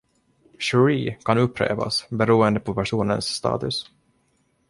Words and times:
”Shri” 0.67 1.17
kan 1.23 1.37
upprepas, 1.37 2.05
beroende 2.09 2.59
på 2.59 2.73
personens 2.73 3.25
status. 3.25 3.91